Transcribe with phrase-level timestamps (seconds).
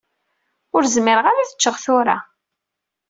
[0.75, 2.17] Ur zmireɣ ara ad ččeɣ tura.